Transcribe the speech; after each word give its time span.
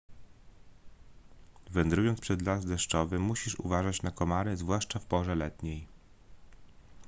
wędrując 1.71 2.21
przez 2.21 2.41
las 2.41 2.65
deszczowy 2.65 3.19
musisz 3.19 3.59
uważać 3.59 4.01
na 4.01 4.11
komary 4.11 4.57
zwłaszcza 4.57 4.99
w 4.99 5.05
porze 5.05 5.35
letniej 5.35 5.87